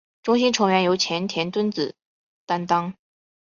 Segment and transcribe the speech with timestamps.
[0.23, 1.93] 中心成员由前田敦子
[2.47, 2.95] 担当。